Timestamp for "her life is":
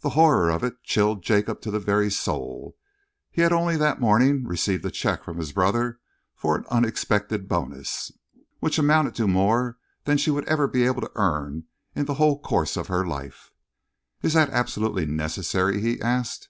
12.86-14.32